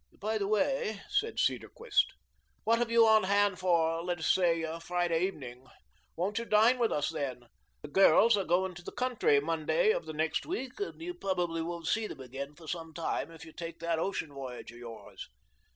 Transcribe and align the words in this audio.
"By 0.19 0.39
the 0.39 0.47
way," 0.47 0.99
said 1.11 1.37
Cedarquist, 1.39 2.07
"what 2.63 2.79
have 2.79 2.89
you 2.89 3.05
on 3.05 3.21
hand 3.25 3.59
for, 3.59 4.01
let 4.03 4.17
us 4.17 4.33
say, 4.33 4.65
Friday 4.79 5.21
evening? 5.27 5.67
Won't 6.15 6.39
you 6.39 6.45
dine 6.45 6.79
with 6.79 6.91
us 6.91 7.09
then? 7.11 7.45
The 7.83 7.87
girls 7.87 8.35
are 8.35 8.43
going 8.43 8.73
to 8.73 8.81
the 8.83 8.91
country 8.91 9.39
Monday 9.39 9.91
of 9.91 10.07
next 10.07 10.47
week, 10.47 10.79
and 10.79 10.99
you 10.99 11.13
probably 11.13 11.61
won't 11.61 11.85
see 11.85 12.07
them 12.07 12.19
again 12.19 12.55
for 12.55 12.65
some 12.67 12.95
time 12.95 13.29
if 13.29 13.45
you 13.45 13.53
take 13.53 13.77
that 13.81 13.99
ocean 13.99 14.33
voyage 14.33 14.71
of 14.71 14.79
yours." 14.79 15.29